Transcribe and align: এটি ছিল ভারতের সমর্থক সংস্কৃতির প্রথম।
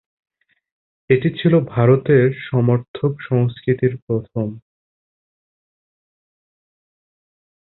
এটি 1.09 1.29
ছিল 1.39 1.53
ভারতের 1.73 2.25
সমর্থক 2.47 3.11
সংস্কৃতির 3.29 3.93
প্রথম। 4.05 4.47